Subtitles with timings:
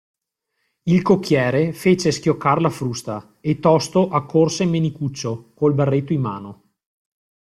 [0.85, 6.61] Il cocchiere fece schioccar la frusta e tosto accorse Menicuccio, col berretto in mano.